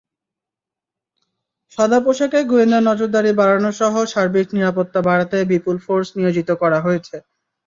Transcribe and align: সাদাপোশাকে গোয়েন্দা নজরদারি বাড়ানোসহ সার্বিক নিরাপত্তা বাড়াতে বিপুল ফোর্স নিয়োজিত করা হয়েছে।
সাদাপোশাকে 1.77 2.39
গোয়েন্দা 2.43 2.79
নজরদারি 2.89 3.31
বাড়ানোসহ 3.39 3.93
সার্বিক 4.13 4.47
নিরাপত্তা 4.55 4.99
বাড়াতে 5.07 5.37
বিপুল 5.51 5.77
ফোর্স 5.85 6.07
নিয়োজিত 6.17 6.49
করা 6.61 6.79
হয়েছে। 6.85 7.15